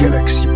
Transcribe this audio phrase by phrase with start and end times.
[0.00, 0.49] Galaxy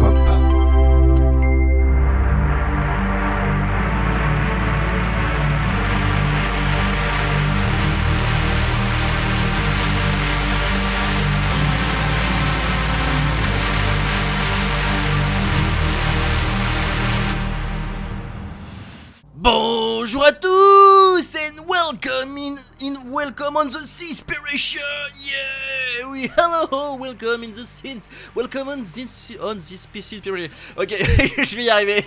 [26.75, 30.51] hello, welcome in the scenes, welcome on this on this Seaspiration.
[30.77, 30.91] Ok,
[31.47, 32.05] je vais y arriver.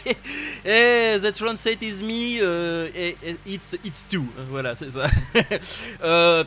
[0.66, 2.40] Eh, the translate is me.
[2.40, 4.26] Eh, eh, it's it's two.
[4.50, 5.08] Voilà, c'est ça.
[6.04, 6.44] euh,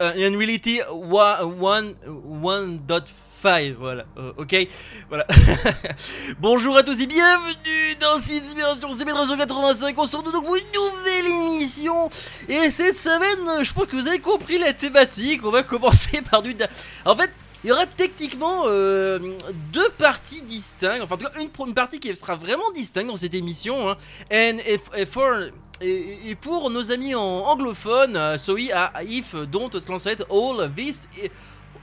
[0.00, 1.94] in reality, one
[2.42, 3.08] one dot
[3.42, 4.68] 5, voilà, euh, ok,
[5.08, 5.26] voilà.
[6.40, 12.10] Bonjour à tous et bienvenue dans inspiration CB385, on sort de donc une nouvelle émission,
[12.48, 16.42] et cette semaine, je pense que vous avez compris la thématique, on va commencer par
[16.42, 16.54] du...
[17.06, 17.30] En fait,
[17.64, 19.18] il y aura techniquement euh,
[19.72, 23.34] deux parties distinctes, enfin en tout cas une, partie qui sera vraiment distincte dans cette
[23.34, 23.96] émission, hein.
[24.32, 24.58] and
[25.82, 31.08] et, pour nos amis en anglophone, uh, so if don't translate all this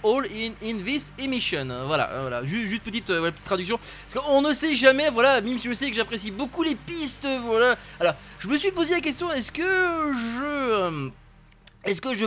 [0.03, 1.67] all in, this emission.
[1.85, 2.45] Voilà, euh, voilà.
[2.45, 3.77] Juste, petite, euh, petite traduction.
[3.77, 7.27] Parce qu'on ne sait jamais, voilà, même si je sais que j'apprécie beaucoup les pistes,
[7.43, 7.75] voilà.
[7.99, 11.09] Alors, je me suis posé la question, est-ce que je...
[11.87, 12.25] Est-ce que, je,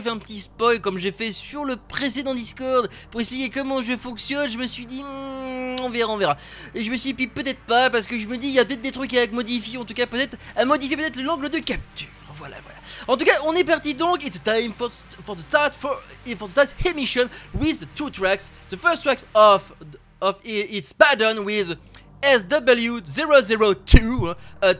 [0.00, 3.96] fais un petit spoil comme j'ai fait sur le précédent Discord pour expliquer comment je
[3.96, 4.48] fonctionne?
[4.48, 6.36] Je me suis dit, hmm, on verra, on verra.
[6.76, 8.64] Et je me suis dit peut-être pas parce que je me dis il y a
[8.64, 12.08] peut-être des trucs à modifier, en tout cas peut-être à modifier peut-être l'angle de capture
[12.40, 12.78] voilà, voilà.
[13.06, 14.24] En tout cas, on est parti donc.
[14.24, 15.94] It's time for, the start for,
[16.38, 18.50] for the start emission with two tracks.
[18.68, 19.74] The first track of
[20.22, 21.76] of it's Badon with
[22.22, 24.74] SW002, a,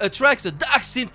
[0.00, 1.08] a, tracks a dark scene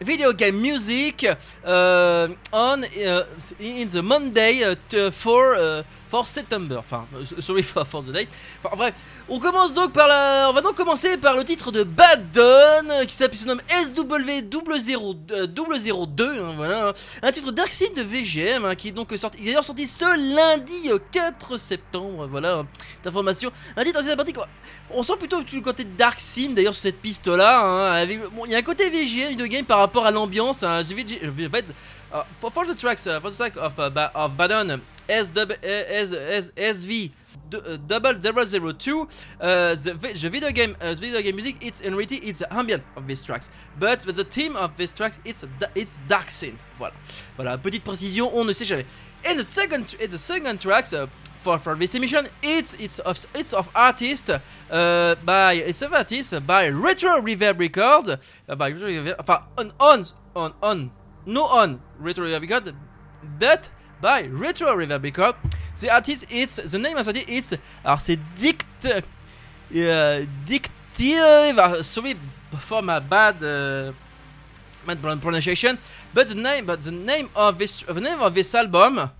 [0.00, 1.26] video game music
[1.64, 3.22] uh, on uh,
[3.60, 4.74] in the Monday uh,
[5.10, 6.78] for uh, for September.
[6.78, 8.28] Enfin, uh, sorry for, for the date.
[8.62, 8.94] Enfin bref,
[9.28, 13.14] on commence donc par la, on va donc commencer par le titre de Badon qui
[13.14, 16.92] s'appelle se nomme SW002, hein, voilà,
[17.22, 20.90] un titre dark scene de VGM hein, qui est donc sorti, d'ailleurs sorti ce lundi
[21.12, 22.26] 4 septembre.
[22.30, 22.64] Voilà,
[23.02, 23.50] d'information.
[23.76, 24.36] Un titre assez sympathique.
[24.90, 27.64] On sent plutôt le côté dark scene d'ailleurs sur cette piste là.
[27.64, 30.62] Hein, il y a un côté VGM video game par rapport à l'ambiance.
[30.62, 30.82] Hein,
[32.12, 37.10] uh, for, for, the tracks, uh, for the track of, uh, of Badon, SV
[37.86, 39.06] double zero zero two
[39.40, 42.52] uh, the, the video game uh, the video game music it's in reality it's the
[42.52, 43.48] ambient of these tracks
[43.78, 45.44] but the theme of these tracks it's
[45.76, 46.92] it's dark scene voilà
[47.38, 48.84] voilà petite précision on ne sait jamais
[49.24, 50.92] and the second in the second tracks
[51.46, 56.68] for, this emission it's it's of it's of artist uh, by it's of artist by
[56.68, 58.18] Retro Reverb Record
[58.48, 60.04] uh, by Retro Reverb on on
[60.34, 60.90] on on
[61.24, 62.74] no on Retro Reverb Record
[63.38, 63.70] but
[64.00, 65.36] by Retro Reverb Record.
[65.80, 67.54] The artist it's the name of the it's
[67.84, 69.00] alors c'est Dict uh,
[70.44, 72.16] Dictive sorry
[72.58, 73.92] for my bad uh,
[75.20, 75.78] pronunciation
[76.12, 79.10] but the name but the name of this the name of this album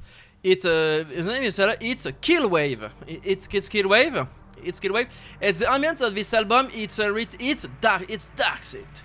[0.47, 2.89] It's uh, his name is it's Killwave.
[3.09, 4.29] It's it's Killwave.
[4.63, 5.09] It's Killwave.
[5.41, 6.69] It's the ambience of this album.
[6.73, 8.09] It's uh, it's dark.
[8.09, 9.03] It's dark set.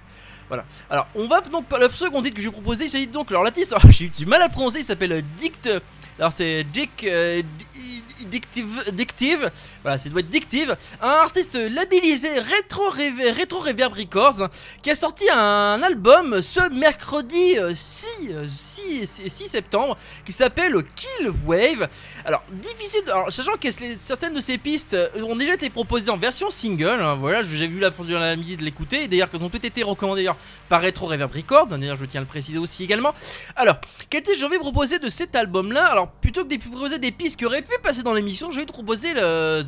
[0.48, 0.66] Voilà.
[0.88, 2.86] Alors, on va donc le second titre que je vais proposer.
[2.86, 3.74] Il s'agit donc alors l'artiste.
[3.90, 4.82] J'ai eu du mal à prononcer.
[4.82, 5.68] Il s'appelle Dict.
[6.20, 7.06] Alors c'est Dick.
[7.06, 7.42] Euh,
[8.26, 9.52] Dictive, Dictive,
[9.84, 14.50] voilà, c'est doit être Dictive, un artiste labellisé Retro, Reverb Records
[14.82, 21.32] qui a sorti un album ce mercredi 6, euh, 6, 6 septembre qui s'appelle Kill
[21.46, 21.88] Wave.
[22.26, 26.50] Alors, difficile, alors, sachant que certaines de ces pistes ont déjà été proposées en version
[26.50, 29.66] single, hein, voilà, j'ai vu la production la midi de l'écouter, d'ailleurs, qu'elles ont toutes
[29.66, 30.30] été recommandées
[30.70, 33.14] par Retro Reverb Records, d'ailleurs, je tiens à le préciser aussi également.
[33.56, 33.78] Alors,
[34.10, 37.40] quel que j'avais proposé de cet album là Alors, plutôt que de proposer des pistes
[37.40, 39.64] qui auraient pu passer dans l'émission, je vais te proposer le,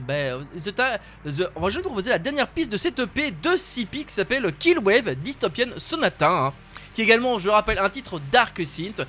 [0.00, 4.52] ben, je vais te proposer la dernière piste de cette EP de CP qui s'appelle
[4.58, 6.52] Killwave Dystopian Sonata, hein,
[6.94, 9.02] qui est également, je rappelle, un titre Dark Synth.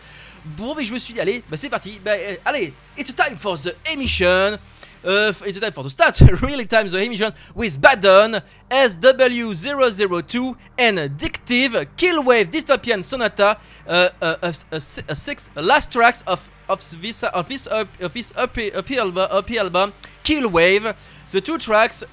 [0.46, 3.38] Bon, mais je me suis dit, allez, bah c'est parti, bah, euh, allez, it's time
[3.38, 4.58] for the emission.
[5.04, 6.20] Uh, it's time for the start.
[6.42, 15.50] really time the emission with Badon, SW002, and Addictive, Killwave Dystopian Sonata, uh, uh, six
[15.56, 19.52] last tracks of of this of this up, of this up up up album, EP
[19.58, 19.94] album
[20.24, 20.94] Kill Wave.
[21.32, 22.04] The two tracks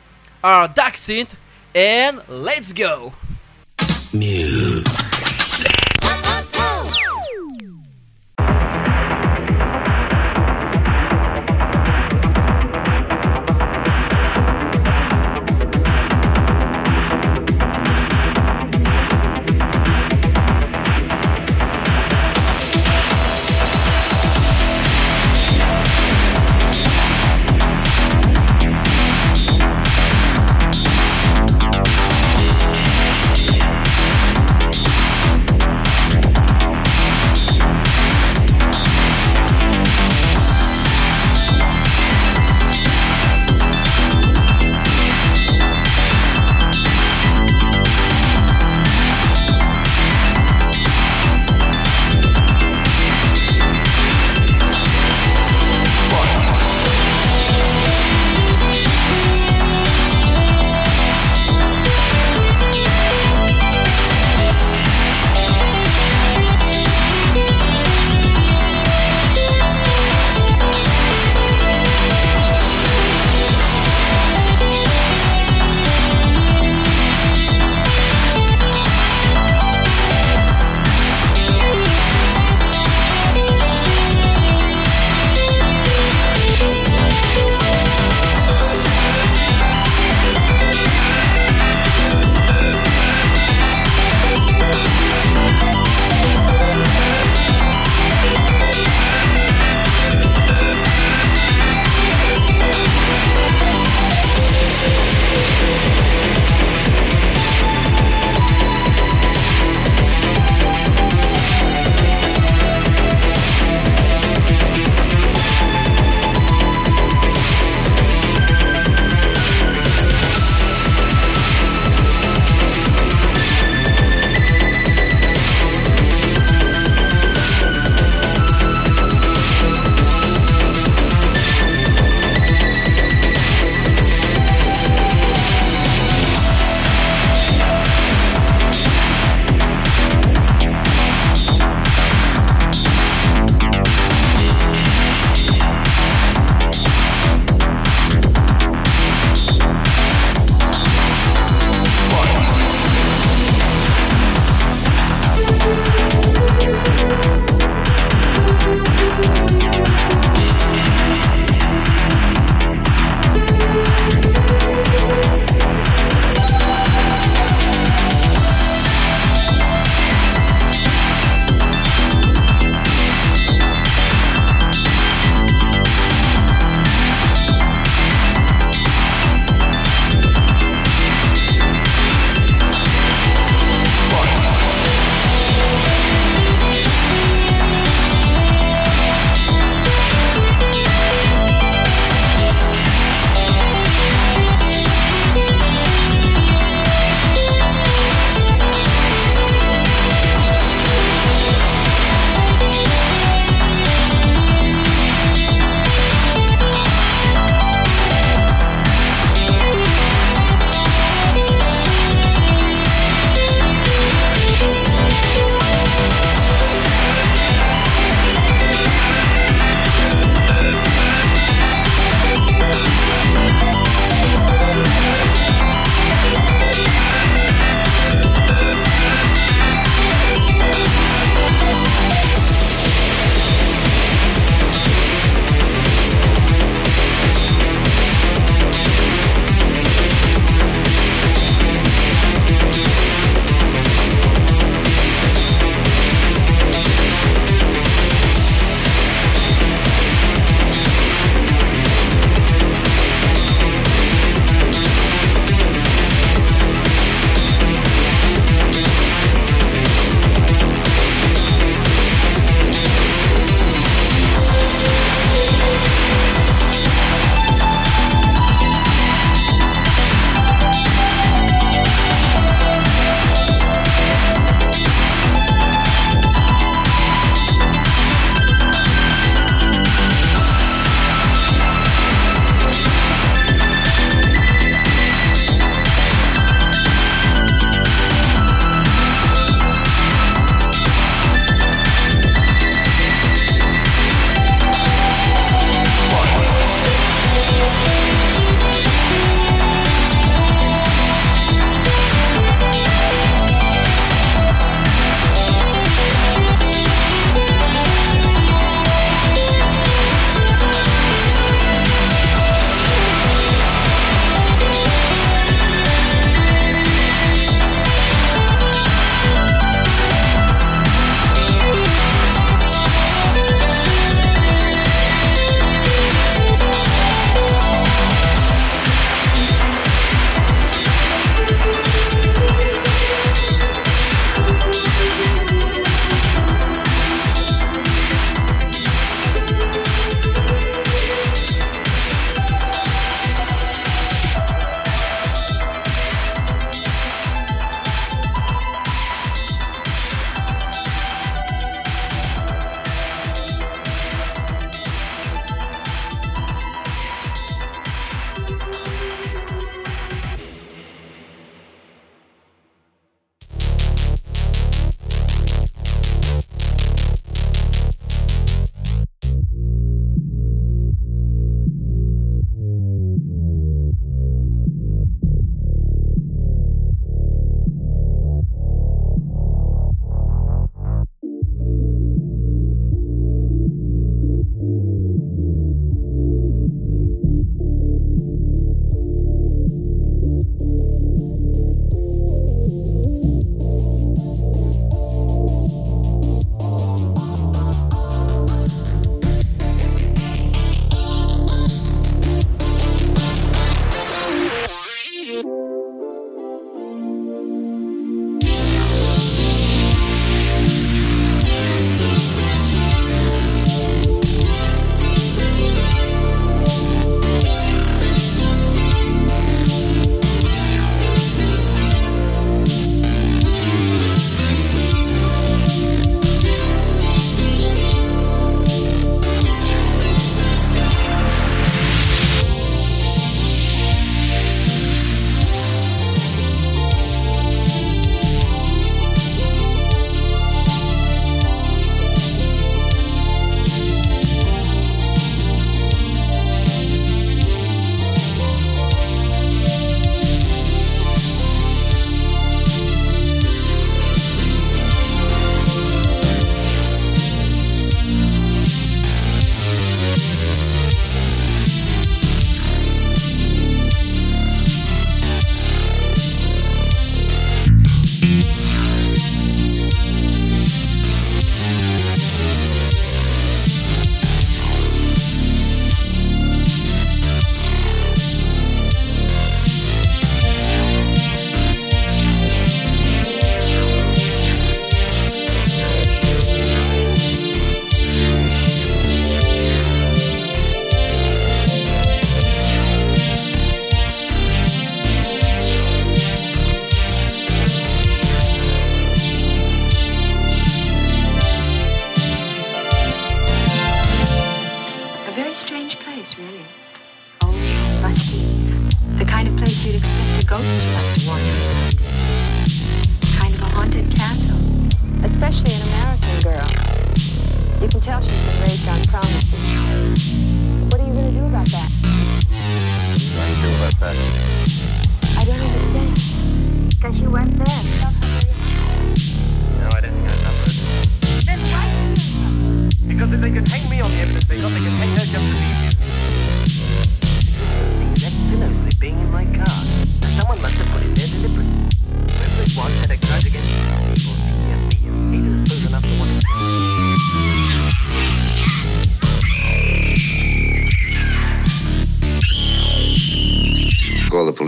[0.42, 1.36] are Dark Synth
[1.74, 3.12] and Let's Go.
[4.12, 4.95] Mute.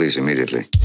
[0.09, 0.78] Police immediately.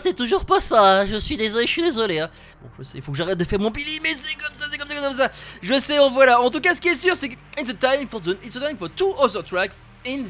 [0.00, 1.00] C'est toujours pas ça.
[1.02, 1.06] hein.
[1.06, 2.20] Je suis désolé, je suis désolé.
[2.20, 2.30] hein.
[2.62, 4.66] Bon, je sais, il faut que j'arrête de faire mon Billy, mais c'est comme ça,
[4.70, 5.30] c'est comme ça, c'est comme ça.
[5.62, 6.40] Je sais, on voilà.
[6.40, 8.56] En tout cas, ce qui est sûr, c'est que it's a time for the, it's
[8.56, 9.72] a time for two other tracks
[10.06, 10.24] in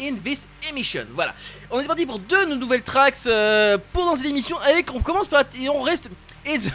[0.00, 1.06] in this emission.
[1.14, 1.34] Voilà.
[1.70, 4.56] On est parti pour deux nouvelles tracks euh, pour dans cette émission.
[4.94, 6.10] On commence par et on reste.
[6.44, 6.70] It's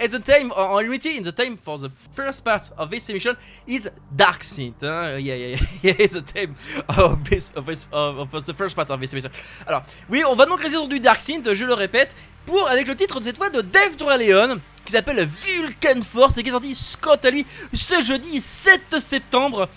[0.00, 3.36] it's the time en unity in the time for the first part of this emission
[3.66, 4.82] is Dark Synth.
[4.82, 5.18] Hein?
[5.18, 5.92] Yeah, yeah, yeah.
[5.98, 6.54] It's the time
[6.88, 9.30] of this of, this, of the first part of this emission.
[9.66, 12.86] Alors, oui, on va donc rester sur du Dark Synth, je le répète, pour avec
[12.86, 16.52] le titre de cette fois de Dave Leon qui s'appelle Vulcan Force et qui est
[16.52, 19.68] sorti Scott à lui ce jeudi 7 septembre.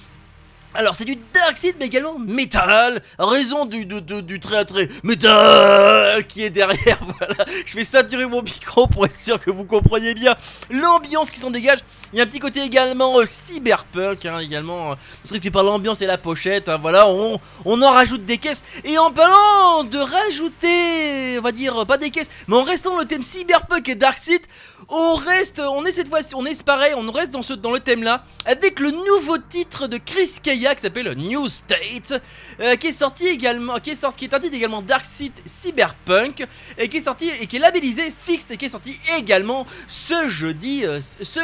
[0.75, 6.25] Alors c'est du Dark Synth mais également métal, raison du, du, du très très métal
[6.27, 7.45] qui est derrière, voilà.
[7.65, 10.35] Je vais saturer mon micro pour être sûr que vous compreniez bien
[10.69, 11.79] l'ambiance qui s'en dégage.
[12.13, 16.01] Il y a un petit côté également euh, cyberpunk, hein, également, euh, que par l'ambiance
[16.01, 18.63] et la pochette, hein, voilà, on, en rajoute des caisses.
[18.83, 23.05] Et en parlant de rajouter, on va dire, pas des caisses, mais en restant le
[23.05, 24.47] thème cyberpunk et Dark Synth,
[24.89, 27.79] on reste, on est cette fois-ci, on est pareil, on reste dans, ce, dans le
[27.79, 32.19] thème là, avec le nouveau titre de Chris Kaya qui s'appelle New State,
[32.59, 35.41] euh, qui est sorti également, qui est sorti, qui est un titre également Dark Synth
[35.45, 36.45] Cyberpunk,
[36.77, 40.27] et qui est sorti, et qui est labellisé Fixed, et qui est sorti également ce
[40.27, 41.39] jeudi, euh, ce,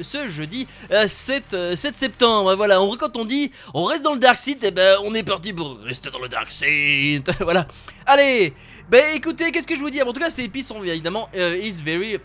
[0.00, 2.56] ce jeudi euh, 7, euh, 7 septembre.
[2.56, 5.52] Voilà, quand on dit on reste dans le Dark Synth, et ben on est parti
[5.52, 7.30] pour rester dans le Dark Synth.
[7.40, 7.68] voilà.
[8.04, 8.52] Allez,
[8.90, 10.02] ben écoutez, qu'est-ce que je vous dis?
[10.02, 12.18] En tout cas, ces pistes sont évidemment is very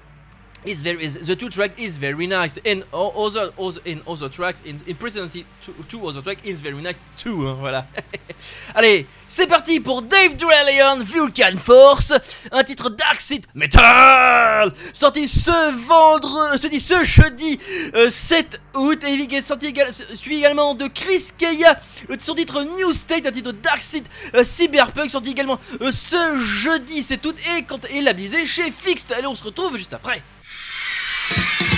[0.65, 2.59] It's very the two track is very nice.
[2.65, 5.45] And other, other in other tracks in, in presidency
[5.87, 7.87] two, other track is very nice too hein, voilà.
[8.75, 12.13] Allez c'est parti pour Dave Leon Vulcan Force.
[12.51, 17.59] Un titre Dark Synth Metal sorti ce vendredi ce, jeudi
[17.95, 19.01] euh, 7 août.
[19.03, 21.79] Et sorti égal- suivi également de Chris Kaya
[22.19, 27.01] son titre New State un titre Dark Synth euh, Cyberpunk sorti également euh, ce jeudi
[27.01, 27.35] 7 août.
[27.57, 29.13] Et quand et labellisé chez Fixed.
[29.13, 30.21] Allez on se retrouve juste après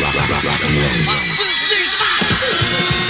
[0.02, 1.06] rock, rock, rock, rock and roll.
[1.08, 3.01] One, two, three, five.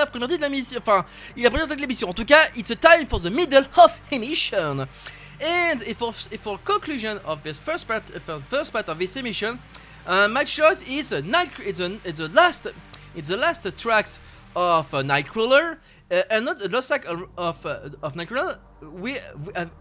[0.00, 0.78] La première partie de la mission.
[0.80, 1.04] Enfin,
[1.36, 2.08] il a première partie de l'émission.
[2.08, 4.86] En tout cas, it's a time for the middle of emission.
[5.40, 9.58] And if for, for conclusion of this first part, uh, first part of this emission,
[10.06, 11.50] uh, my choice is a night.
[11.60, 12.66] It's a it's the last.
[13.14, 14.20] It's the last tracks
[14.56, 15.78] of uh, Nightcrawler,
[16.10, 19.22] uh, and not the last track of of, uh, of Nightcrawler with,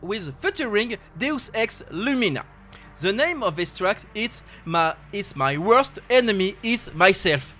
[0.01, 2.45] with featuring Deus Ex Lumina.
[3.01, 7.56] The name of this track is my is my worst enemy is myself.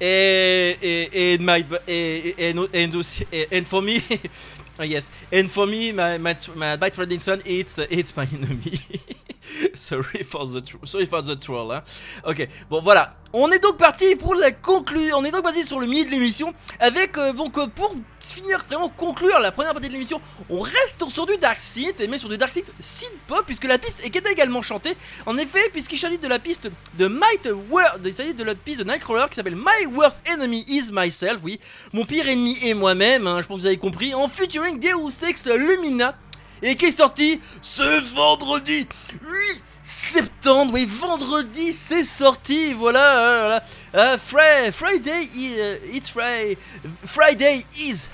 [0.00, 3.04] And, and my and, and,
[3.52, 4.02] and for me
[4.80, 5.10] yes.
[5.32, 8.78] And for me my my, my bad trading son it's it's my enemy
[9.74, 11.82] sorry for the sorry for the troll hein.
[12.26, 13.16] ok bon voilà.
[13.36, 16.10] On est donc parti pour la conclusion on est donc parti sur le milieu de
[16.10, 20.60] l'émission avec euh, donc euh, pour finir vraiment conclure la première partie de l'émission on
[20.60, 24.04] reste sur du dark synth mais sur du dark synth synth pop puisque la piste
[24.04, 24.94] est également chantée.
[25.26, 28.78] En effet puisqu'il s'agit de la piste de Might Wor- il s'agit de la piste
[28.80, 31.58] de Nightcrawler qui s'appelle My Worst Enemy Is Myself oui.
[31.92, 34.14] Mon pire ennemi est moi-même hein, je pense que vous avez compris.
[34.14, 36.16] En featuring Deus Ex Lumina
[36.64, 38.88] et qui est sorti ce vendredi
[39.22, 43.62] 8 septembre, oui, vendredi c'est sorti, voilà, voilà.
[43.94, 46.56] Euh, Fri- Friday, i- euh, it's Friday,
[47.06, 48.06] Friday is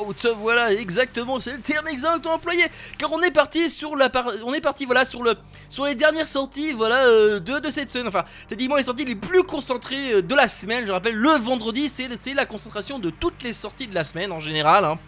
[0.00, 2.64] out, voilà, exactement, c'est le terme exact employé,
[2.98, 4.10] car on est parti sur la,
[4.44, 5.36] on est parti, voilà, sur le,
[5.68, 9.14] sur les dernières sorties, voilà, euh, de, de cette semaine, enfin, techniquement les sorties les
[9.14, 13.10] plus concentrées euh, de la semaine, je rappelle, le vendredi, c'est c'est la concentration de
[13.10, 14.98] toutes les sorties de la semaine en général, hein.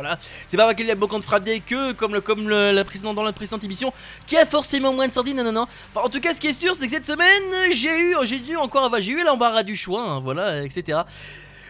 [0.00, 2.84] Voilà, c'est pas qu'il y a beaucoup de Friday que comme le comme le- la
[2.84, 3.92] précédente dans la précédente émission
[4.28, 5.66] qui a forcément moins de sorties, non non non.
[5.96, 8.56] En tout cas ce qui est sûr c'est que cette semaine j'ai eu j'ai dû
[8.56, 11.00] encore j'ai eu l'embarras du choix, hein, voilà etc.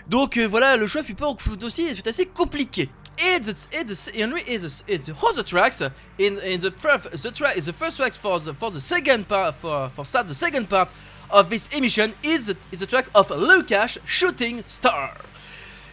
[0.09, 2.91] Donc euh, voilà le choix fut pas aussi fut assez compliqué.
[3.35, 5.81] Et the et the and the et the tracks
[6.21, 8.39] in the track the first track for
[8.71, 9.91] the second part for
[10.27, 10.89] the second part
[11.31, 15.15] of this emission is the, is the track of Lukash Shooting Star.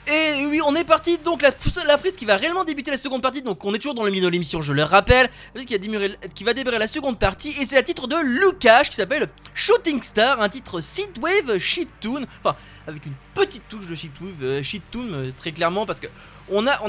[0.08, 1.50] Et oui, on est parti donc la,
[1.88, 3.42] la prise qui va réellement débuter la seconde partie.
[3.42, 5.30] Donc on est toujours dans le milieu de l'émission, je le rappelle,
[5.66, 10.04] qui, va démarrer la seconde partie et c'est la titre de Lukash qui s'appelle Shooting
[10.04, 14.62] Star, un titre synthwave chiptune, enfin avec une petite touche de chiptune, euh,
[14.96, 16.08] euh, très clairement parce que
[16.50, 16.80] on a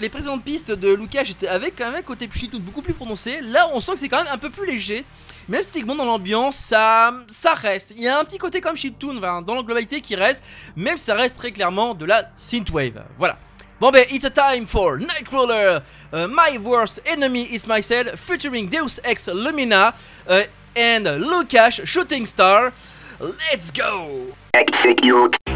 [0.00, 3.40] les précédentes pistes de Lukash étaient avec quand même un côté chiptune beaucoup plus prononcé.
[3.40, 5.04] Là, on sent que c'est quand même un peu plus léger.
[5.48, 7.94] Même si bon dans l'ambiance, ça, ça reste.
[7.96, 10.42] Il y a un petit côté comme chiptune dans la globalité qui reste,
[10.76, 13.02] même si ça reste très clairement de la synthwave.
[13.18, 13.36] Voilà.
[13.80, 19.00] Bon ben, it's a time for Nightcrawler, uh, My Worst Enemy is Myself, featuring Deus
[19.02, 19.92] Ex Lumina
[20.28, 20.42] uh,
[20.76, 22.72] and Lukash Shooting Star.
[23.18, 24.36] Let's go!
[24.52, 25.51] Thank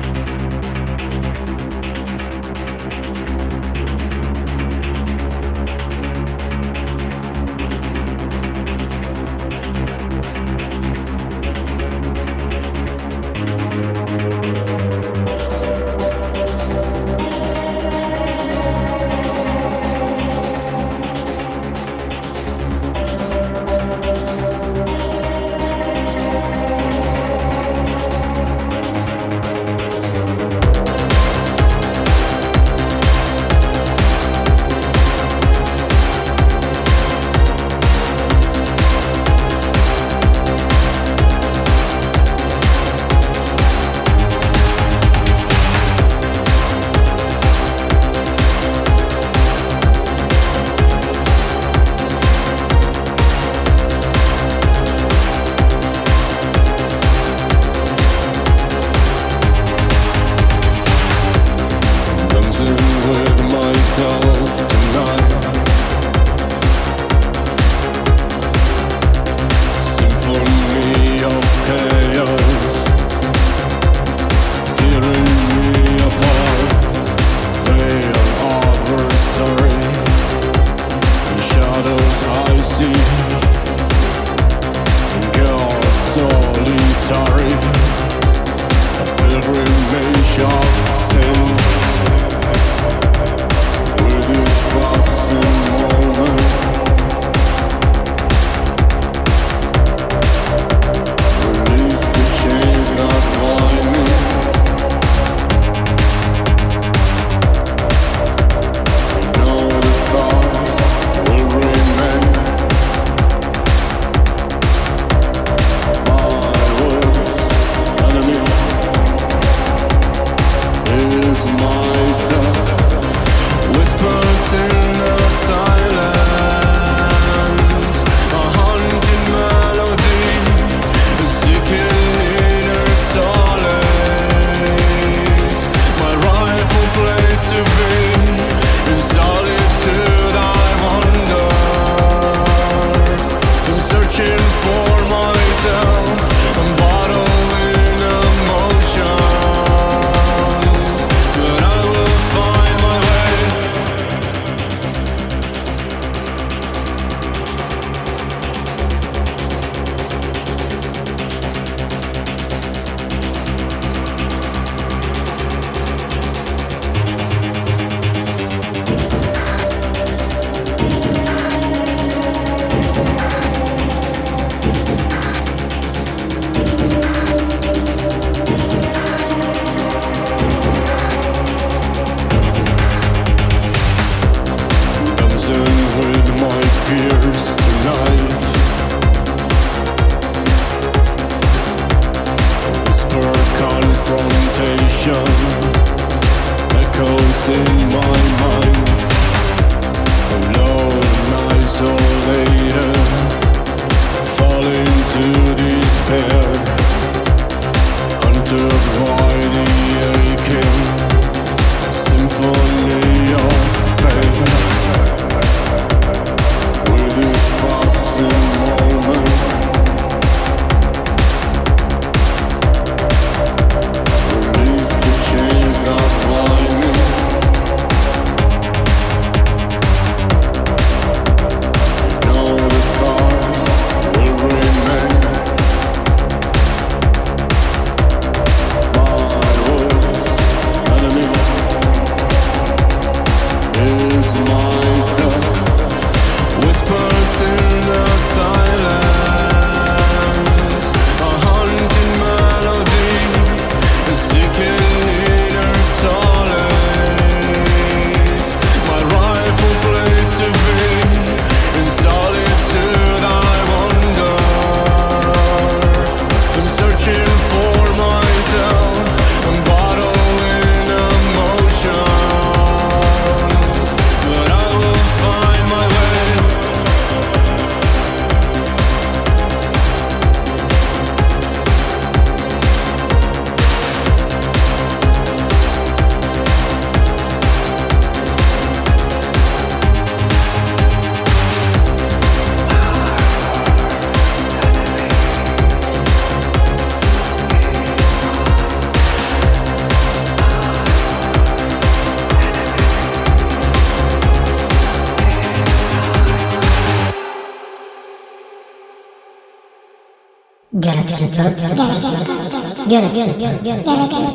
[313.17, 313.83] Galaxy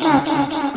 [0.02, 0.26] Pop.
[0.26, 0.71] Galaxy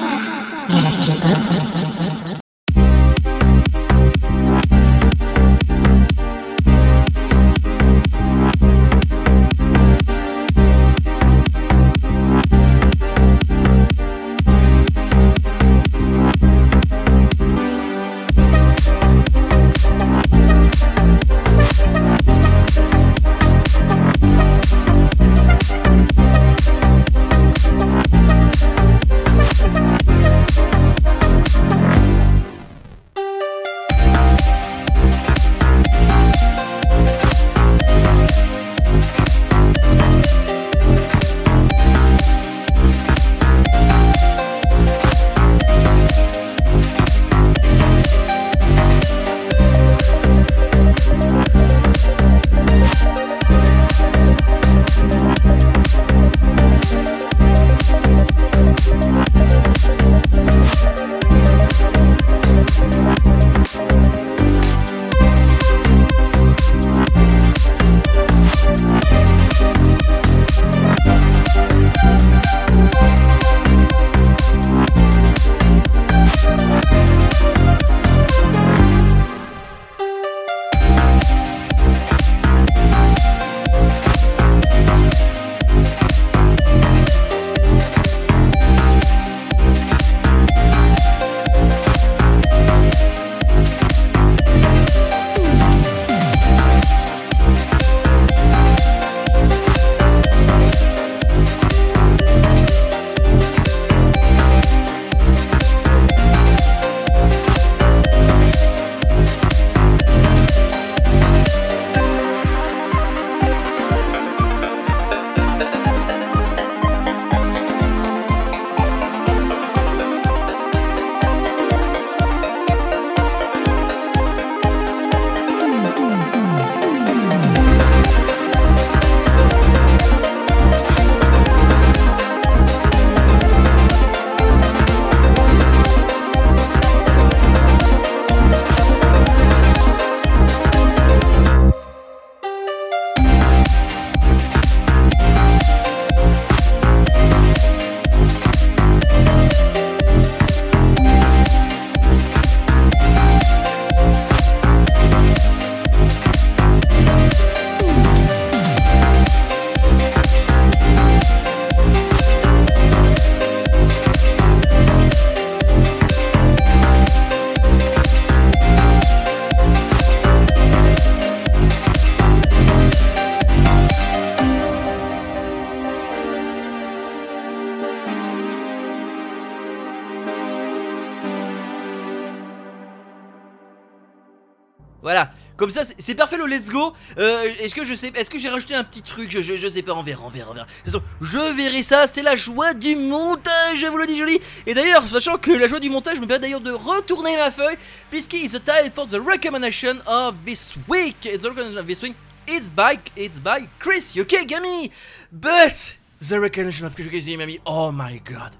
[185.65, 186.93] Comme ça, c'est parfait le let's go.
[187.17, 189.95] Euh, est-ce que je sais, est-ce que j'ai rajouté un petit truc je, sais pas,
[189.95, 190.67] on verra, on verra, on verra.
[190.67, 192.07] De toute façon, je verrai ça.
[192.07, 194.39] C'est la joie du montage, je vous le dis joli.
[194.67, 197.79] Et d'ailleurs, sachant que la joie du montage me permet d'ailleurs de retourner la feuille,
[198.11, 201.17] puisqu'il the time for the recommendation of this week.
[201.25, 202.15] It's the recommendation of this week.
[202.47, 204.91] It's by, it's by Chris Yokegami.
[205.33, 208.55] But the recommendation of Chris Yokegami, oh my god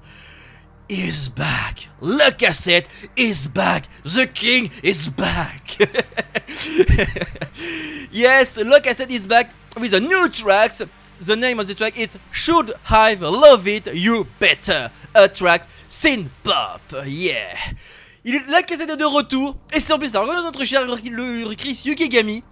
[0.89, 1.89] is back.
[2.01, 3.89] Le cassette is back.
[4.03, 5.79] The king is back.
[8.11, 10.83] yes, Le cassette is back with a new tracks.
[11.21, 14.91] The name of the track is Should I Love It You Better.
[15.15, 16.81] A track synth pop.
[17.07, 17.57] Yeah.
[18.25, 19.57] Il est, la de retour.
[19.73, 20.87] Et c'est en plus, alors, notre cher
[21.59, 22.43] Chris Yukigami.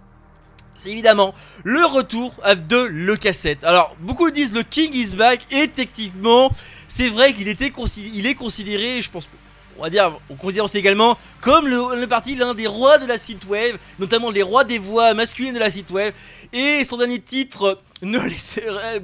[0.75, 2.33] C'est évidemment le retour
[2.69, 3.63] de le cassette.
[3.63, 6.51] Alors, beaucoup disent le King is back et techniquement,
[6.87, 9.29] c'est vrai qu'il était il est considéré, je pense,
[9.77, 13.05] on va dire, on considère aussi également comme le, le parti l'un des rois de
[13.05, 16.13] la synthwave, notamment les rois des voix masculines de la synthwave.
[16.53, 17.79] Et son dernier titre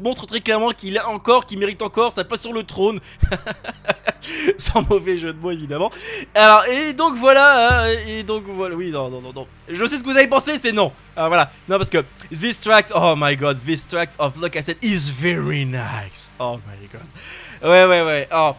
[0.01, 2.99] montre très clairement qu'il a encore, qu'il mérite encore sa place sur le trône.
[4.57, 5.91] Sans mauvais jeu de mots évidemment.
[6.35, 9.47] Alors et donc voilà, hein, et donc voilà, oui non non non non.
[9.67, 10.91] Je sais ce que vous avez pensé, c'est non.
[11.15, 14.61] Ah voilà, non parce que this tracks, oh my god, this tracks of Look I
[14.81, 16.31] is very nice.
[16.39, 17.69] Oh my god.
[17.69, 18.27] Ouais ouais ouais.
[18.33, 18.55] Oh.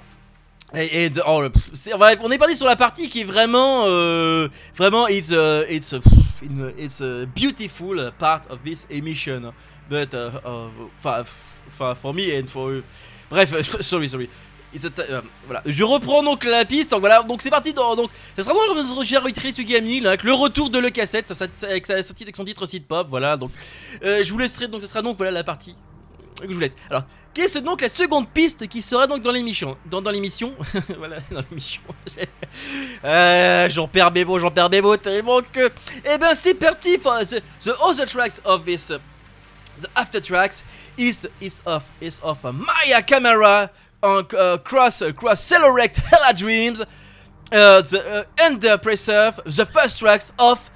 [0.74, 1.42] Et, oh,
[2.22, 6.72] on est parti sur la partie qui est vraiment, euh, vraiment, it's, a, it's, in-
[6.78, 9.52] it's a beautiful part of this emission.
[9.90, 11.24] But, uh, uh,
[11.94, 12.82] for, me and for,
[13.28, 14.30] bref, sorry, sorry.
[14.72, 15.62] Euh, voilà.
[15.66, 16.92] Je reprends donc la piste.
[16.92, 17.72] Donc voilà, donc c'est parti.
[17.72, 21.34] Donc, ça sera donc notre cher Utri Sugami, là, avec le retour de le cassette,
[21.34, 23.08] ça, ça- avec, son titre site pop.
[23.10, 23.50] Voilà, donc
[24.04, 24.68] euh, je vous laisserai.
[24.68, 25.74] Donc, ce sera donc voilà la partie
[26.40, 26.76] que je vous laisse.
[26.88, 27.02] Alors,
[27.34, 30.54] qu'est-ce donc la seconde piste qui sera donc dans l'émission Dans, dans l'émission?
[30.98, 31.82] Voilà, dans l'émission.
[33.04, 35.68] euh, j'en perds mes mots, j'en perds mes mots tellement que.
[36.04, 38.92] Eh ben, c'est parti for the, the other tracks of this.
[39.80, 40.64] The after tracks
[40.96, 43.70] is is of is of uh, Maya Camera
[44.02, 46.82] on uh, cross uh, cross Cellorect Hella Dreams.
[47.52, 50.70] Uh, the uh, Under Preserve, the first tracks of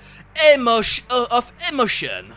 [0.54, 2.34] emotion of emotion.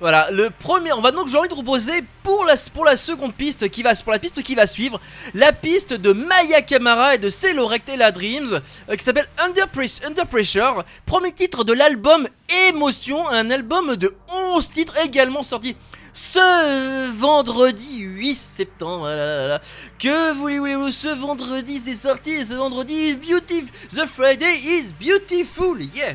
[0.00, 3.32] Voilà, le premier, on va donc j'ai envie de proposer pour la, pour la seconde
[3.34, 5.00] piste qui va pour la piste qui va suivre,
[5.34, 10.00] la piste de Maya Camara et de Cellorect et Dreams euh, qui s'appelle Under, Press-
[10.04, 12.26] Under Pressure, premier titre de l'album
[12.68, 15.76] Émotion, un album de 11 titres également sorti
[16.12, 19.08] ce vendredi 8 septembre.
[19.08, 19.60] Ah.
[19.98, 26.14] Que voulez-vous, ce vendredi c'est sorti, ce vendredi is beautiful, the Friday is beautiful, yeah.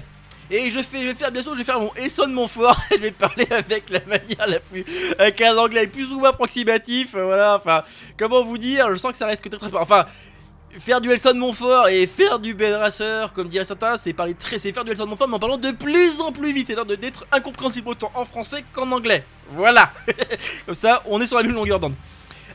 [0.52, 2.76] Et je, vais faire bientôt, je vais faire mon Esson Montfort.
[2.92, 4.84] je vais parler avec la manière la plus.
[5.20, 7.14] avec un anglais plus ou moins approximatif.
[7.16, 7.84] euh, Voilà, enfin,
[8.18, 9.78] comment vous dire Je sens que ça risque d'être très.
[9.78, 10.06] Enfin,
[10.80, 14.58] faire du Elson Montfort et faire du Ben Racer, comme diraient certains, c'est parler très.
[14.58, 16.68] C'est faire du Elson Montfort, mais en parlant de plus en plus vite.
[16.68, 19.24] C'est-à-dire de- d'être incompréhensible autant en français qu'en anglais.
[19.52, 19.92] Voilà
[20.66, 21.96] Comme ça, on est sur la même longueur d'onde.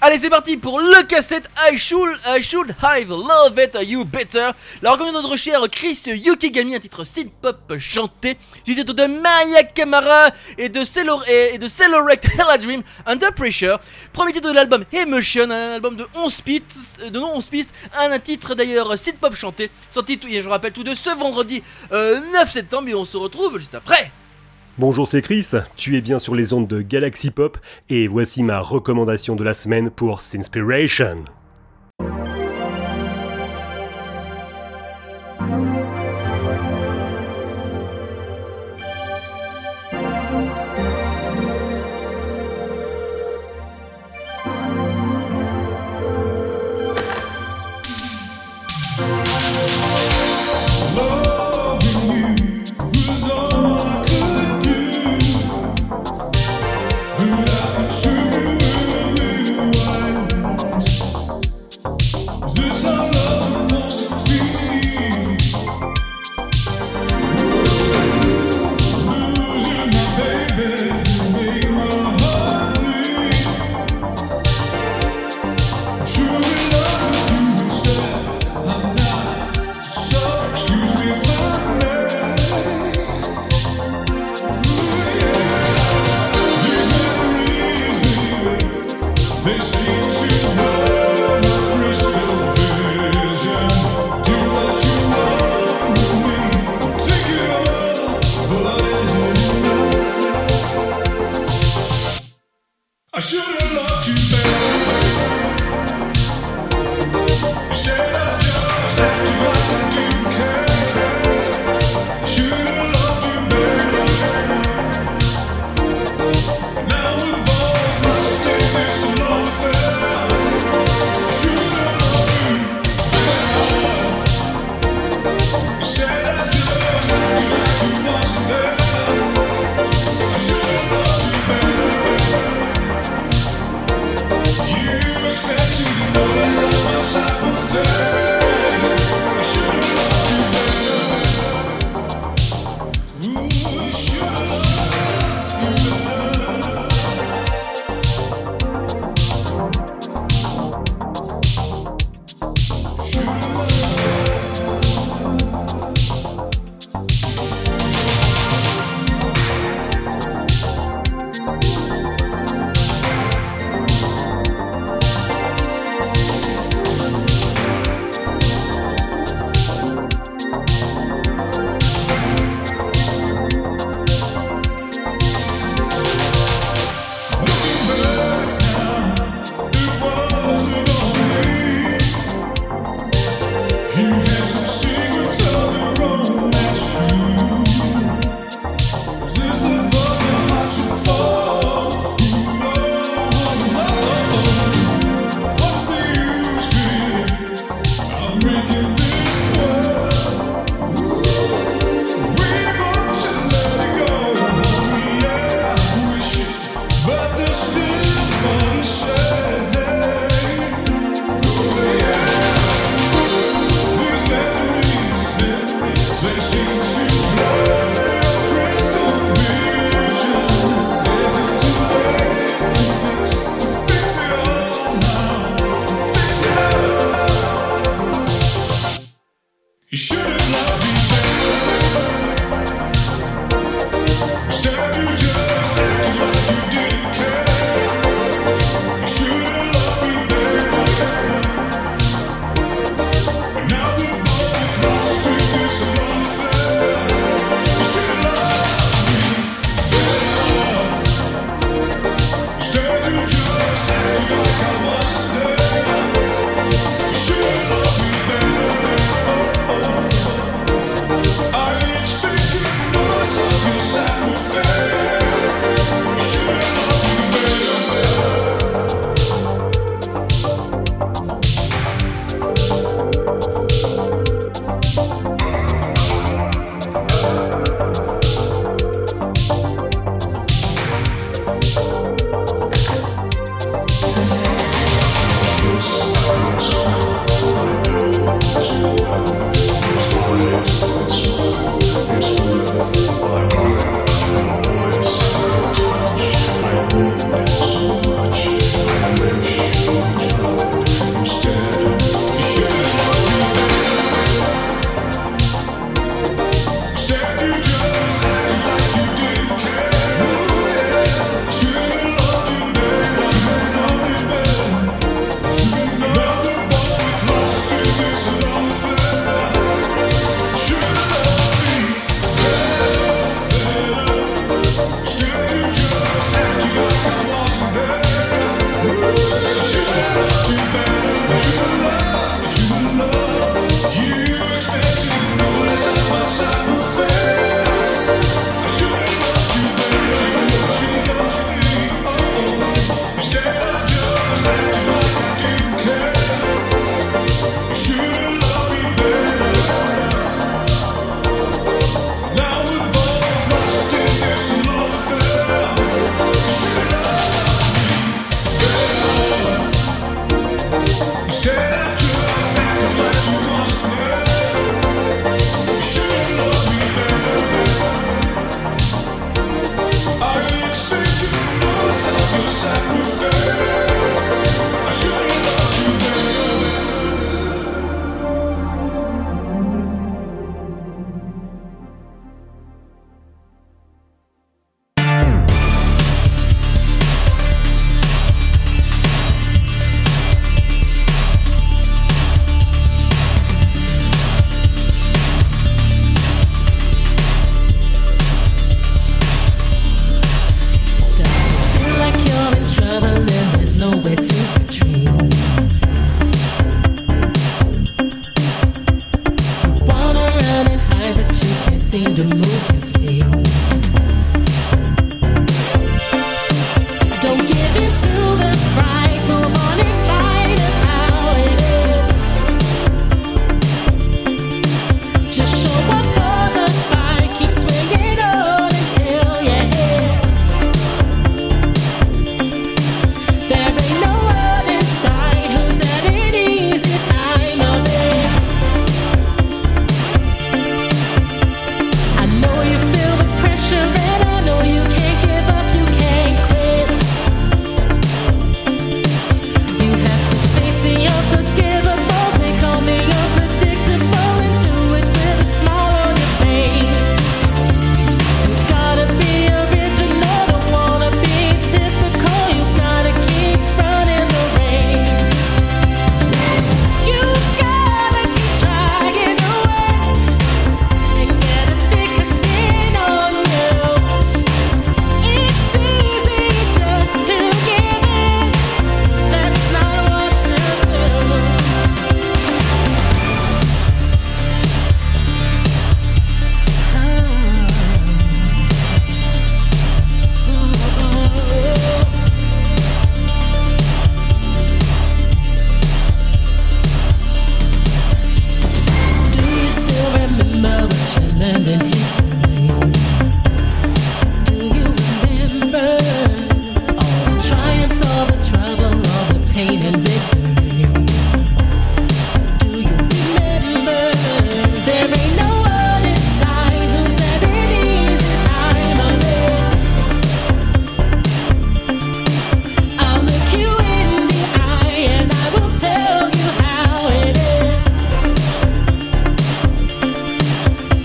[0.01, 4.51] Allez, c'est parti pour le cassette I should, I should have love it you better.
[4.83, 8.37] Recommandation de notre cher Chris Yukigami, un titre synth pop chanté,
[8.67, 13.79] du titre de Maya Kamara et de et, de Hella Dream Under Pressure.
[14.13, 18.55] Premier titre de l'album Emotion, un album de 11 pistes, non 11 pistes, un titre
[18.55, 22.95] d'ailleurs synth pop chanté, sorti je rappelle tout de ce vendredi euh, 9 septembre et
[22.95, 24.13] on se retrouve juste après.
[24.77, 27.59] Bonjour, c'est Chris, tu es bien sur les ondes de Galaxy Pop
[27.91, 31.27] et voici ma recommandation de la semaine pour Sinspiration.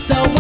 [0.09, 0.38] So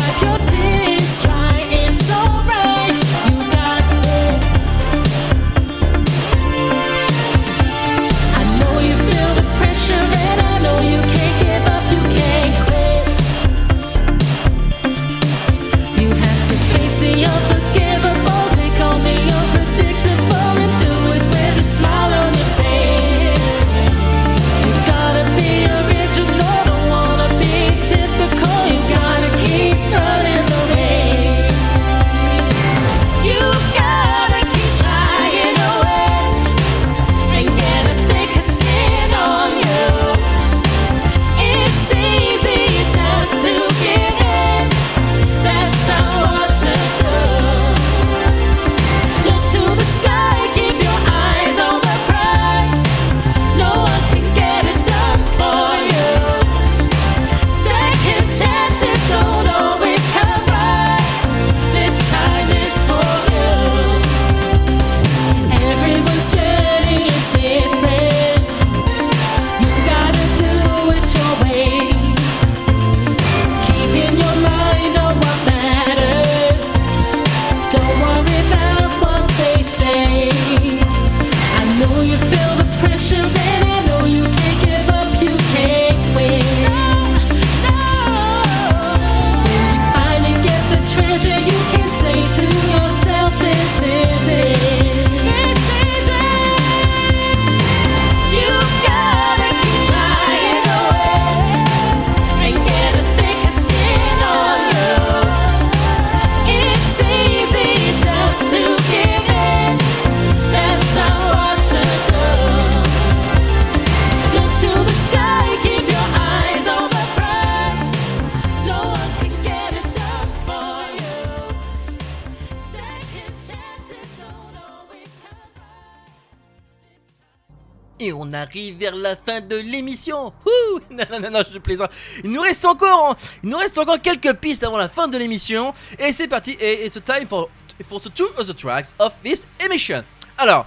[132.89, 135.73] encore, il nous reste encore quelques pistes avant la fin de l'émission.
[135.97, 136.57] Et c'est parti.
[136.59, 137.49] Et it's time for
[137.83, 140.03] for the two other tracks of this emission.
[140.37, 140.65] Alors,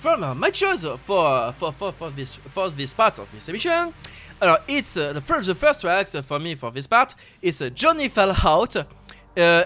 [0.00, 3.92] from my choice for for for for this for this part of this emission.
[4.40, 7.14] Alors, it's uh, the first the first tracks for me for this part.
[7.42, 8.76] It's uh, Johnny Fell Out.
[9.36, 9.64] Uh,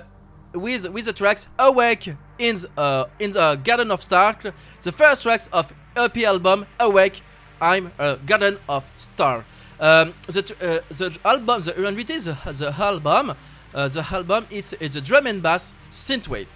[0.55, 5.23] with with the tracks Awake in the, uh, in the Garden of Stark, the first
[5.23, 7.23] tracks of EP album Awake,
[7.61, 9.45] I'm a Garden of Star.
[9.81, 13.35] Um, the uh, the album, the the, the album,
[13.75, 16.47] uh, the album, it's it's a drum and bass synthwave.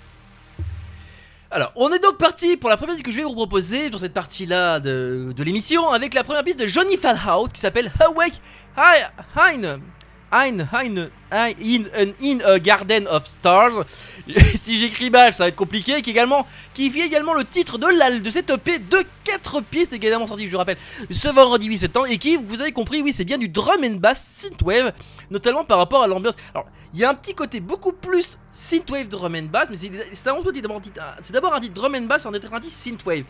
[1.50, 3.98] Alors, on est donc parti pour la première piste que je vais vous proposer dans
[3.98, 8.34] cette partie-là de, de l'émission avec la première piste de Johnny Fallhout qui s'appelle Awake
[8.76, 9.04] Hi-
[9.36, 9.78] Hein
[10.34, 13.84] In, in, a Garden of Stars.
[14.60, 16.02] si j'écris mal, ça va être compliqué.
[16.02, 19.92] Qui, également, qui fait également le titre de, la, de cette EP de 4 pistes,
[19.92, 20.78] également sorti, je vous rappelle,
[21.08, 22.06] ce vendredi 8 septembre.
[22.10, 24.92] Et qui, vous avez compris, oui, c'est bien du drum and bass synthwave,
[25.30, 26.34] notamment par rapport à l'ambiance.
[26.52, 29.90] Alors, il y a un petit côté beaucoup plus synthwave drum and bass, mais c'est
[30.60, 33.24] d'abord un titre- c'est d'abord un titre drum and bass, en être un titre synthwave.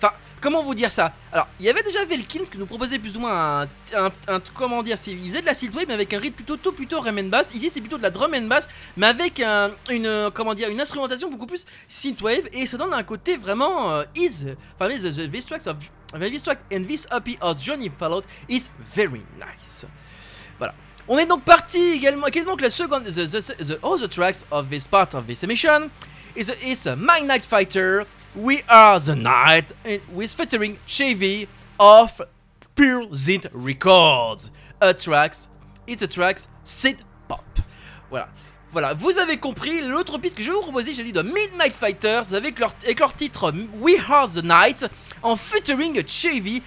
[0.00, 1.12] Enfin, comment vous dire ça?
[1.32, 4.10] Alors, il y avait déjà Velkins qui nous proposait plus ou moins un,
[4.54, 7.18] comment dire, il faisait de la synthwave mais avec un rythme plutôt tôt, plutôt drum
[7.18, 7.54] and bass.
[7.54, 10.80] Ici, c'est plutôt de la drum and bass, mais avec un- une, comment dire, une
[10.80, 14.44] instrumentation beaucoup plus synthwave et ça donne un côté vraiment euh, is.
[14.78, 15.76] Enfin, the, this tracks of
[16.20, 19.84] this track and this EP of Johnny Fallout is very nice.
[20.58, 20.74] Voilà.
[21.08, 22.26] On est donc parti également.
[22.26, 25.42] Quelle est donc la seconde, the, the, the other tracks of this part of this
[25.42, 25.90] emission?
[26.36, 26.52] Is
[26.96, 28.04] My Night Fighter.
[28.38, 29.72] We Are the Night,
[30.14, 31.48] with featuring Chevy
[31.80, 32.22] of
[32.76, 34.52] Pure Zint Records.
[34.80, 35.48] A tracks,
[35.88, 37.42] it's a tracks synth pop.
[38.08, 38.28] Voilà.
[38.70, 41.72] Voilà, vous avez compris, l'autre piste que je vais vous proposer, j'ai dit de Midnight
[41.72, 44.86] Fighters avec leur, avec leur titre We Are the Night
[45.22, 46.62] en featuring Chevy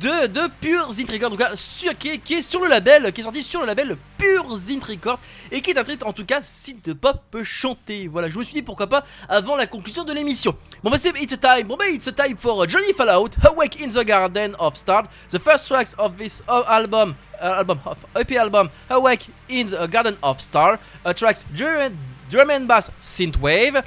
[0.00, 3.42] de, de Pure Zint Records, donc, là, sur, qui, est, sur le label, qui sorti
[3.42, 5.18] sur le label Pure Zint Records
[5.50, 8.08] et qui est un titre en tout cas synth pop chanté.
[8.08, 10.56] Voilà, je me suis dit pourquoi pas avant la conclusion de l'émission.
[10.82, 13.80] Bon bah c'est it's a time, bon bah it's a time for Johnny Fallout, Awake
[13.82, 17.98] in the Garden of Stars, the first tracks of this uh, album uh, album of
[18.14, 21.98] EP album Awake in the Garden of Star uh, tracks drum,
[22.30, 23.84] drum and bass synthwave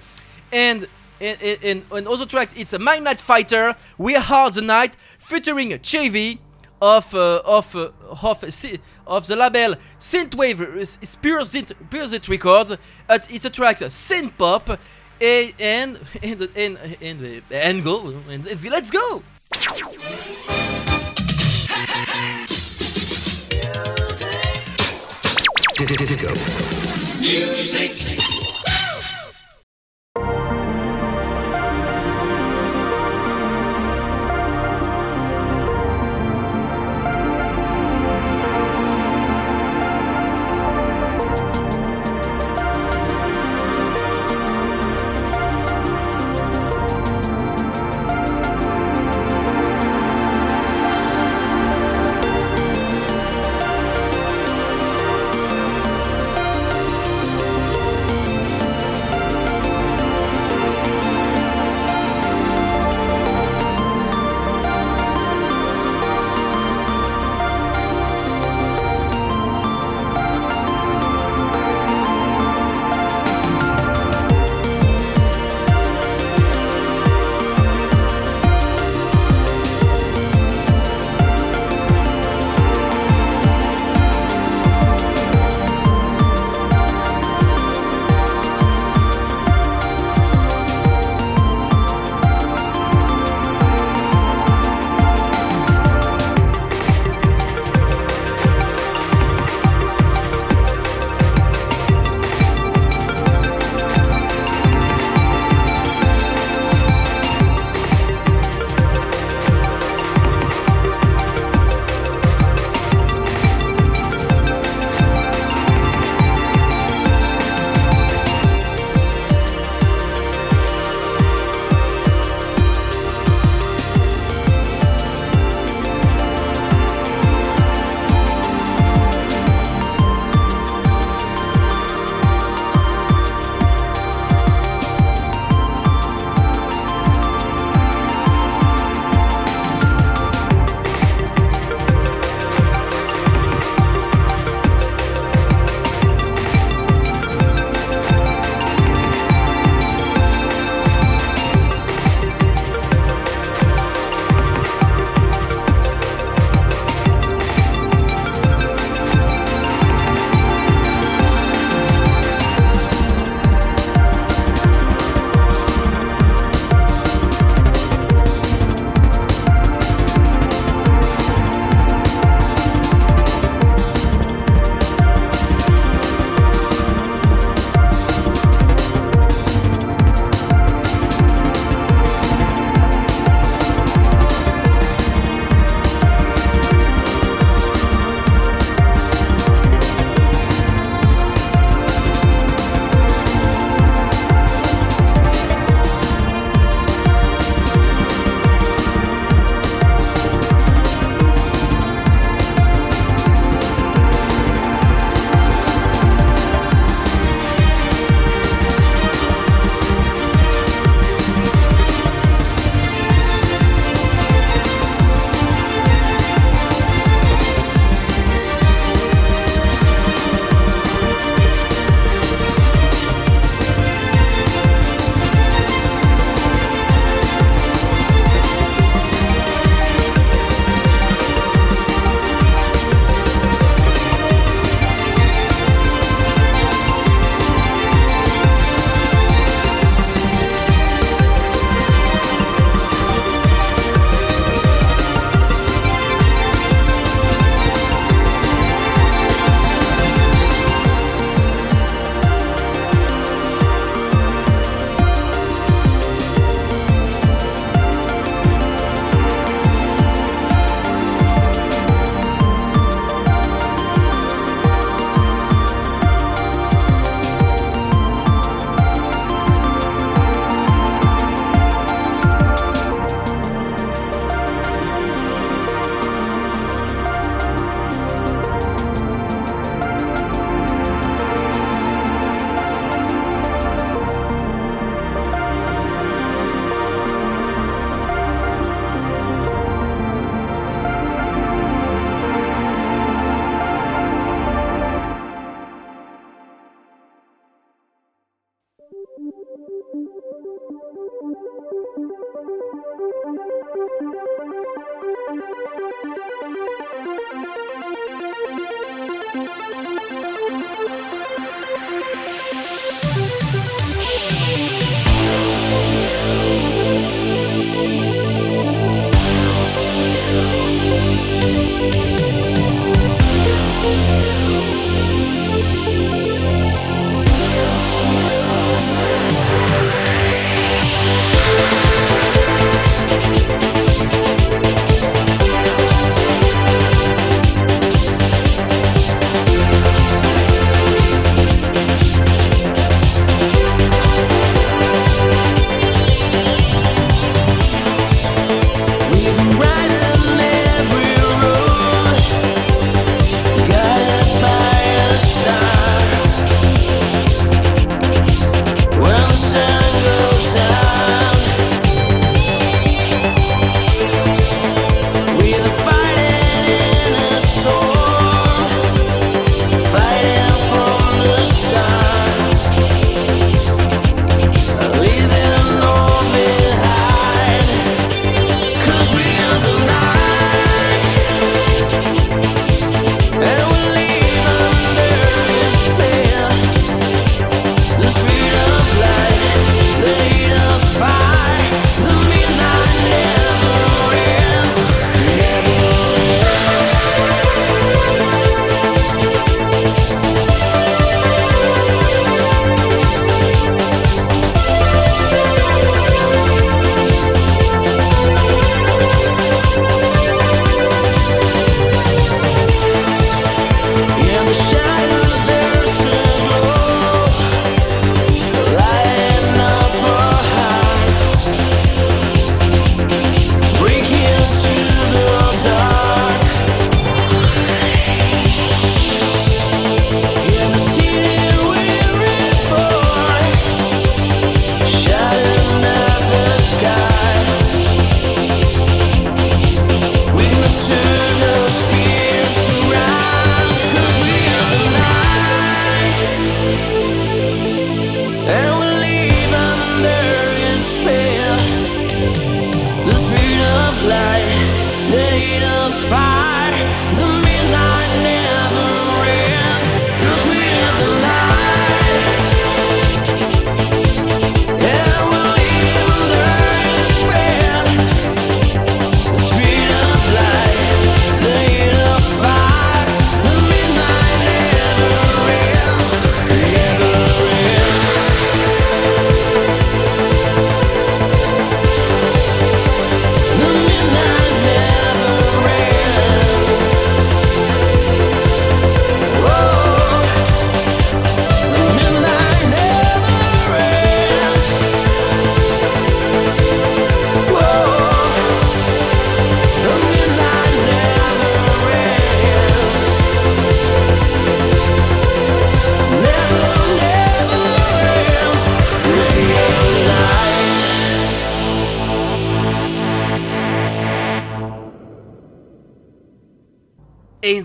[0.51, 0.87] and
[1.21, 5.77] and, and, and other tracks it's a My Night Fighter We Are the Night featuring
[5.81, 6.39] Chevy
[6.81, 7.89] of uh, of uh,
[8.21, 12.77] of si- of the label Synthwave uh, s- Pure Synth Pure Synth Records uh,
[13.09, 14.69] it's a track uh, synth pop
[15.21, 19.23] and and and and, and, and go and let's- let's go!
[27.57, 28.34] Thank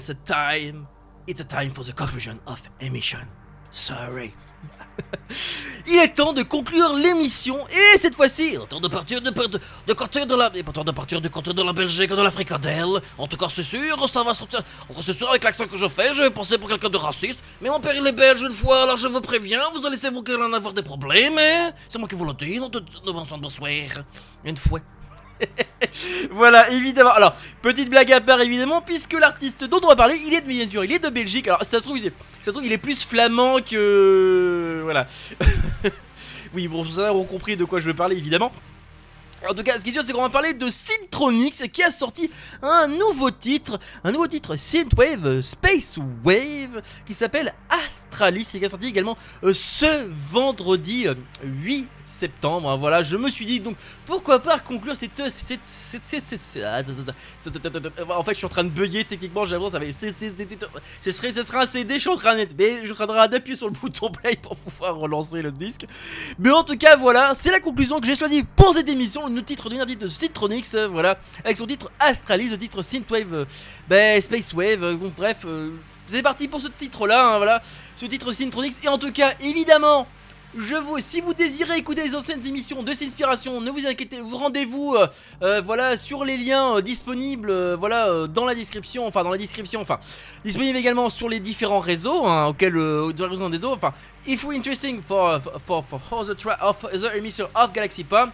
[0.01, 0.86] it's a time,
[1.26, 3.28] it's a time for the conclusion of emission.
[3.70, 4.32] Sorry.
[5.86, 9.61] Il est temps de conclure l'émission et cette fois-ci, il temps de partir de, de,
[9.86, 12.30] de partir de la, est temps de partir du côté de la Belgique, de la
[12.30, 13.01] fricadelle.
[13.18, 14.61] En tout cas, c'est sûr, ça va sortir.
[14.88, 17.40] En c'est sûr avec l'accent que je fais, je vais passer pour quelqu'un de raciste.
[17.61, 20.22] Mais mon père il est belge une fois, alors je vous préviens, vous allez vous
[20.22, 21.36] qu'il en avoir des problèmes.
[21.38, 21.72] hein.
[21.88, 23.70] C'est moi qui vous le dis, non de, de, de bonsoir, bonsoir.
[24.44, 24.80] Une fois.
[26.31, 27.11] Voilà, évidemment.
[27.11, 30.47] Alors, petite blague à part, évidemment, puisque l'artiste dont on va parler, il est de
[30.47, 31.49] miniature, il est de Belgique.
[31.49, 34.81] Alors, ça se trouve, il est, ça se trouve, il est plus flamand que.
[34.85, 35.07] Voilà.
[36.55, 38.53] oui, bon, vous avez compris de quoi je veux parler, évidemment.
[39.49, 41.91] En tout cas, ce qui est sûr, c'est qu'on va parler de Synthronix qui a
[41.91, 42.30] sorti
[42.62, 48.64] un nouveau titre, un nouveau titre Synthwave euh, Space Wave qui s'appelle Astralis et qui
[48.66, 52.76] a sorti également euh, ce vendredi euh, 8 septembre.
[52.78, 55.18] Voilà, je me suis dit donc pourquoi pas conclure cette.
[55.20, 55.24] En
[58.24, 60.20] fait, je suis en train de bugger techniquement, j'ai l'impression que ça
[61.01, 65.41] Ce serait, un je suis en train d'appuyer sur le bouton play pour pouvoir relancer
[65.41, 65.86] le disque.
[66.38, 69.30] Mais en tout cas, voilà, c'est la conclusion que j'ai choisi pour cette émission.
[69.35, 73.47] Le titre d'une de Citronix, euh, voilà, avec son titre Astralis, le titre Synthwave,
[73.89, 75.47] ben, Space Wave, euh, bon, bref.
[76.07, 77.62] c'est parti pour ce titre-là, hein, voilà,
[77.97, 78.81] ce titre Synthronix.
[78.83, 80.09] Et en tout cas, évidemment,
[80.57, 84.37] je vous, si vous désirez écouter les anciennes émissions de Synspiration, ne vous inquiétez, vous
[84.37, 84.97] rendez-vous,
[85.64, 90.01] voilà, sur les liens disponibles, voilà, dans la description, enfin dans la description, enfin,
[90.45, 93.95] disponible également sur les différents réseaux, hein, auxquels, dans les réseaux enfin,
[94.26, 98.31] if you're interesting for for for other tra of the emission of Galaxy Pop,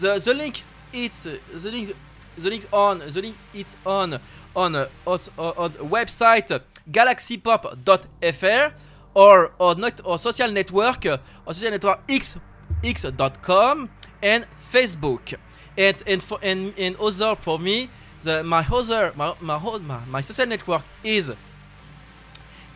[0.00, 1.94] the the link it's the link
[2.36, 4.18] the link on the link it's on
[4.54, 8.74] on on website galaxypop.fr
[9.14, 11.04] or or not or social network
[11.46, 12.38] or social network x
[12.84, 13.88] x.com
[14.22, 15.34] and Facebook.
[15.76, 17.88] And and for and, and other for me
[18.22, 21.32] the my other my my, my, my social network is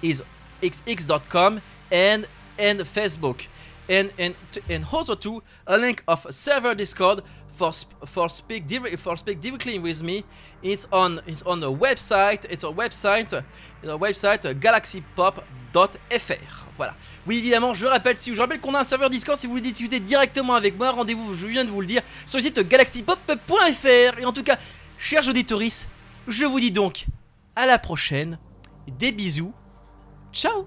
[0.00, 0.22] is
[0.62, 1.60] xx.com
[1.90, 2.26] and
[2.58, 3.46] and Facebook
[3.92, 4.34] and and
[4.70, 7.22] and also to a link of server Discord
[7.54, 7.70] for
[8.06, 8.64] for speak
[8.98, 10.24] for speak directly with me.
[10.62, 12.46] It's on it's on website.
[12.50, 13.34] It's a website.
[13.84, 15.42] It's galaxypop.fr.
[16.76, 16.94] Voilà.
[17.26, 19.62] Oui, évidemment, je rappelle, si je rappelle qu'on a un serveur Discord, si vous voulez
[19.62, 24.18] discuter directement avec moi, rendez-vous, je viens de vous le dire, sur le site galaxypop.fr.
[24.18, 24.56] Et en tout cas,
[24.98, 25.86] chers auditoris,
[26.26, 27.06] je vous dis donc
[27.54, 28.38] à la prochaine.
[28.98, 29.52] Des bisous.
[30.32, 30.66] Ciao